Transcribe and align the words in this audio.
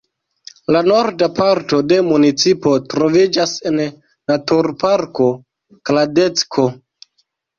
La 0.75 0.79
norda 0.91 1.27
parto 1.39 1.81
de 1.89 1.97
municipo 2.07 2.71
troviĝas 2.95 3.53
en 3.71 3.77
naturparko 4.31 5.27
Kladecko. 5.91 6.65